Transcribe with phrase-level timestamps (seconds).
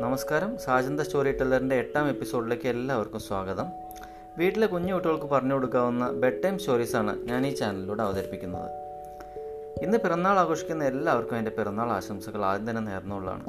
[0.00, 0.58] നമസ്കാരം.
[0.58, 3.66] സാജന്ത സ്റ്റോറി ടെല്ലറിന്റെ എട്ടാം എപ്പിസോഡിലേക്ക് എല്ലാവർക്കും സ്വാഗതം.
[4.38, 8.70] വീട്ടിലെ കുഞ്ഞു കുട്ടികൾക്ക് പറഞ്ഞു കൊടുക്കാവുന്ന ബെഡ് ടൈം സ്റ്റോറീസാണ് ഞാൻ ഈ ചാനലിലൂടെ അവതരിപ്പിക്കുന്നത്.
[9.82, 13.44] ഇന്ന് പിറന്നാൾ ആഘോഷിക്കുന്ന എല്ലാവർക്കും എന്റെ പിറന്നാൾ ആശംസകൾ ആദ്യം തന്നെ നേർന്നുള്ളതാണ്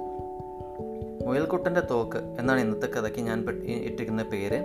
[1.27, 4.57] മുയൽക്കുട്ടന്റെ തോക്ക് എന്നാണ് ഇന്നത്തെ കഥയ്ക്ക് ഞാൻ ഇട്ടിരിക്കുന്ന പേര്.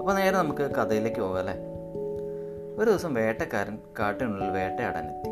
[0.00, 1.54] അപ്പോൾ നേരെ നമുക്ക് കഥയിലേക്ക് പോകാം അല്ലേ?
[2.78, 5.30] ഒരു ദിവസം വേട്ടക്കാരൻ കാട്ടിനുള്ളിൽ വേട്ടയാടാനെത്തി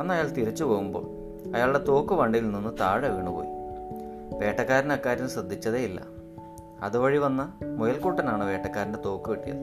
[0.00, 1.24] അന്ന് അയാൾ തിരിച്ചു പോകുമ്പോൾ
[1.56, 3.53] അയാളുടെ തോക്ക് വണ്ടിയിൽ നിന്ന് താഴെ വീണുപോയി.
[4.40, 6.02] വേട്ടക്കാരൻ അക്കാര്യം ശ്രദ്ധിച്ചതേയില്ല
[6.82, 9.56] അതുവഴി വന്ന മുയൽക്കുട്ടനാണ് വേട്ടക്കാരന്റെ തോക്ക് കിട്ടിയത്.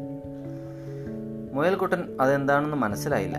[1.53, 3.37] മുയൽക്കുട്ടൻ അതെന്താണെന്ന് മനസ്സിലായില്ല.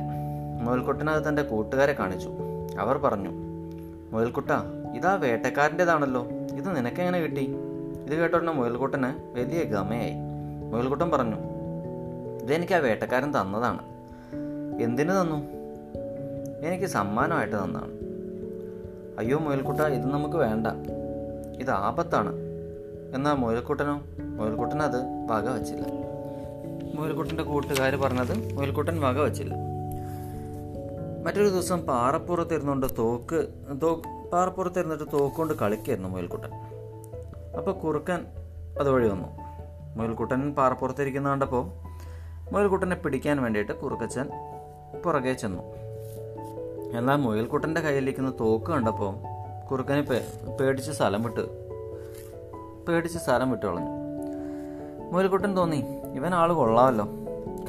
[0.62, 2.30] മുയൽക്കുട്ടൻ അത് തന്റെ കൂട്ടുകാരെ കാണിച്ചു.
[2.78, 3.30] അവർ പറഞ്ഞു
[4.12, 4.50] മുയൽക്കുട്ട
[4.96, 7.54] ഇതാ വേട്ടക്കാരന്റെതാണല്ലോ ഇത് നിനക്കെങ്ങനെ കിട്ടി?
[8.06, 10.14] ഇത് കേട്ടോടനെ മുയൽക്കുട്ടന് വലിയ ഗമയായി.
[10.72, 11.36] മുയൽക്കുട്ടൻ പറഞ്ഞു
[12.42, 13.82] ഇതെനിക്ക് ആ വേട്ടക്കാരൻ തന്നതാണ്.
[14.82, 15.36] എന്തിനു തന്നു?
[16.66, 17.92] എനിക്ക് സമ്മാനമായിട്ട് തന്നാണ്
[19.18, 20.66] അയ്യോ മുയൽക്കുട്ട ഇത് നമുക്ക് വേണ്ട.
[21.62, 22.32] ഇത് ആപത്താണ്.
[23.14, 24.00] എന്നാൽ മുയൽക്കുട്ടനോ?
[24.38, 24.98] മുയൽക്കുട്ടൻ അത്
[25.30, 25.86] വക വച്ചില്ല.
[26.94, 29.54] മുയൽക്കുട്ടന്റെ കൂട്ടുകാർ പറഞ്ഞത് മുയൽക്കുട്ടൻ വക വച്ചില്ല.
[31.26, 33.40] മറ്റൊരു ദിവസം പാറപ്പുറത്തിരുന്നുകൊണ്ട് തോക്ക്
[33.82, 34.02] തോ
[34.32, 36.50] പാറപ്പുറത്തിരുന്നിട്ട് തോക്ക് കൊണ്ട് കളിക്കായിരുന്നു മുയൽക്കുട്ടൻ.
[37.58, 38.26] അപ്പോൾ കുറുക്കൻ
[38.80, 39.28] അതുവഴി വന്നു.
[39.96, 41.64] മുയൽക്കുട്ടൻ പാറപ്പുറത്തിരിക്കുന്ന കണ്ടപ്പോൾ
[42.52, 44.28] മുയൽക്കുട്ടനെ പിടിക്കാൻ വേണ്ടിയിട്ട് കുറുക്കച്ചൻ
[45.04, 45.62] പുറകെ ചെന്നു.
[46.98, 49.31] എന്നാൽ മുയൽക്കുട്ടന്റെ കയ്യിലിരിക്കുന്ന തോക്ക് കണ്ടപ്പോൾ
[49.72, 50.00] കുറുക്കനെ
[50.60, 51.68] പേടിച്ച് സ്ഥലം വിട്ട്.
[52.86, 53.90] പേടിച്ച് സ്ഥലം വിട്ട് കളഞ്ഞു.
[55.12, 57.08] മൂലക്കുട്ടൻ തോന്നി ഇവൻ ആൾ കൊള്ളാമല്ലോ.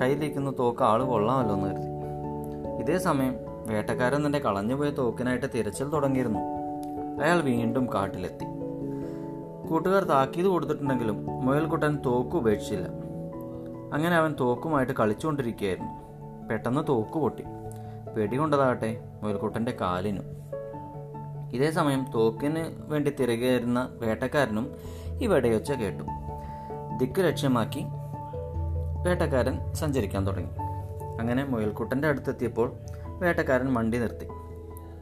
[0.02, 1.88] കയ്യിലിരിക്കുന്ന തോക്ക് ആൾ കൊള്ളാമല്ലോ എന്ന് കരുതി.
[2.84, 3.36] ഇതേ സമയം
[3.68, 6.40] വേട്ടക്കാരൻ തന്നെ കളഞ്ഞുപോയ തോക്കിനായിട്ട് തിരച്ചിൽ തുടങ്ങിയിരുന്നു.
[7.23, 8.45] അയാൾ വീണ്ടും കാട്ടിലെത്തി.
[9.67, 12.88] കൂട്ടുകാർ താക്കീത് കൊടുത്തിട്ടുണ്ടെങ്കിലും മുയൽക്കുട്ടൻ തോക്ക് ഉപേക്ഷിച്ചില്ല.
[13.94, 15.92] അങ്ങനെ അവൻ തോക്കുമായിട്ട് കളിച്ചുകൊണ്ടിരിക്കുകയായിരുന്നു.
[16.48, 17.44] പെട്ടെന്ന് തോക്ക് പൊട്ടി.
[18.14, 20.23] വെടികൊണ്ടതാകട്ടെ മുയൽക്കുട്ടന്റെ കാലിനും.
[21.54, 24.76] ഇതേ സമയം തോക്കിന് വേണ്ടി തിരകെയിരുന്ന വേട്ടക്കാരനും
[25.22, 26.04] ഈ വെടയൊച്ച കേട്ടു.
[26.98, 27.86] ദിക്ക് ലക്ഷ്യമാക്കി
[29.05, 30.50] വേട്ടക്കാരൻ സഞ്ചരിക്കാൻ തുടങ്ങി.
[31.20, 32.73] അങ്ങനെ മുയൽക്കുട്ടന്റെ അടുത്തെത്തിയപ്പോൾ
[33.08, 34.27] വേട്ടക്കാരൻ വണ്ടി നിർത്തി.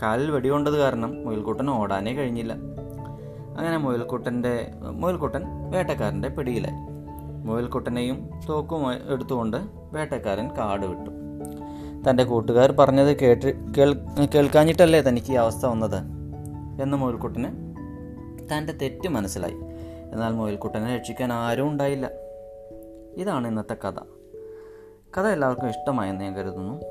[0.01, 2.53] കാലിൽ വെടികൊണ്ടത് കാരണം മുയൽക്കുട്ടൻ ഓടാനേ കഴിഞ്ഞില്ല.
[3.57, 6.75] അങ്ങനെ മുയൽക്കുട്ടന്റെ മുയൽക്കുട്ടൻ വേട്ടക്കാരന്റെ പിടിയിലായി.
[7.45, 9.57] മുയൽക്കുട്ടനെയും തോക്കും എടുത്തുകൊണ്ട്
[9.93, 11.11] വേട്ടക്കാരൻ കാട് വിട്ടു.
[12.09, 13.93] തന്റെ കൂട്ടുകാർ പറഞ്ഞത് കേട്ട് കേൾ
[14.35, 16.20] കേൾക്കാഞ്ഞിട്ടല്ലേ തനിക്ക് ഈ അവസ്ഥ വന്നത്?
[16.81, 17.45] എന്ന് മുയൽക്കുട്ടന്
[18.53, 19.53] തന്റെ തെറ്റ് മനസ്സിലായി.
[20.11, 22.11] എന്നാൽ മുയൽക്കുട്ടനെ രക്ഷിക്കാൻ ആരും ഉണ്ടായില്ല.
[23.17, 23.99] ഇതാണ് ഇന്നത്തെ കഥ.
[25.17, 26.81] കഥ എല്ലാവർക്കും ഇഷ്ടമായെന്ന് ഞാൻ കരുതുന്നു.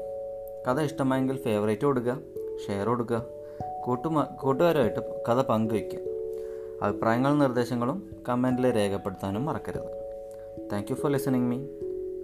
[0.69, 2.19] കഥ ഇഷ്ടമായെങ്കിൽ ഫേവറേറ്റ് കൊടുക്കുക
[2.67, 3.25] ഷെയർ കൊടുക്കുക
[3.85, 5.99] കൂട്ടുമാ കൂട്ടുകാരുമായിട്ട് കഥ പങ്കുവയ്ക്കുക.
[6.83, 10.01] അഭിപ്രായങ്ങളും നിർദ്ദേശങ്ങളും കമന്റിൽ രേഖപ്പെടുത്താനും മറക്കരുത്.
[10.73, 11.67] Thank you for listening me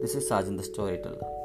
[0.00, 0.60] this is Sajin the
[0.96, 1.35] storyteller